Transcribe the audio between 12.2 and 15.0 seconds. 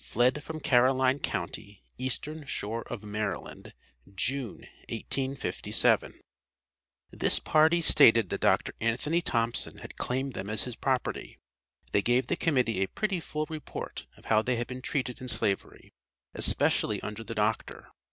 the Committee a pretty full report of how they had been